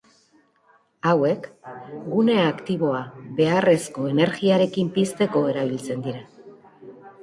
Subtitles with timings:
[1.11, 1.45] Hauek,
[2.15, 3.03] gune aktiboa
[3.43, 6.31] beharrezko energiarekin pizteko erabiltzen dira.